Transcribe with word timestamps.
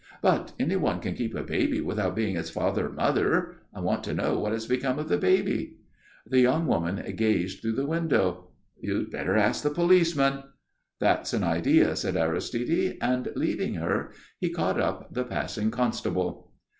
"But 0.23 0.53
anybody 0.59 0.99
can 0.99 1.13
keep 1.13 1.35
a 1.35 1.43
baby 1.43 1.79
without 1.79 2.15
being 2.15 2.35
its 2.35 2.49
father 2.49 2.87
or 2.87 2.91
mother. 2.91 3.57
I 3.71 3.81
want 3.81 4.03
to 4.05 4.15
know 4.15 4.39
what 4.39 4.51
has 4.51 4.65
become 4.65 4.97
of 4.97 5.09
the 5.09 5.17
baby." 5.19 5.75
The 6.25 6.39
young 6.39 6.65
woman 6.65 7.03
gazed 7.15 7.61
through 7.61 7.73
the 7.75 7.85
window. 7.85 8.49
"You 8.79 8.97
had 9.01 9.11
better 9.11 9.35
ask 9.37 9.61
the 9.61 9.69
policeman." 9.69 10.41
"That's 10.99 11.33
an 11.33 11.43
idea," 11.43 11.95
said 11.95 12.17
Aristide, 12.17 12.97
and, 12.99 13.27
leaving 13.35 13.75
her, 13.75 14.09
he 14.39 14.49
caught 14.49 14.79
up 14.81 15.13
the 15.13 15.23
passing 15.23 15.69
constable. 15.69 16.51